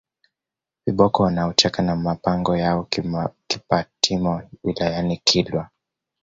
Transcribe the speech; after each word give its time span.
viboko 0.87 1.23
wanaocheka 1.23 1.83
na 1.83 1.95
mapango 1.95 2.57
ya 2.57 2.83
Kipatimo 3.47 4.41
wilayani 4.63 5.17
Kilwa 5.23 5.69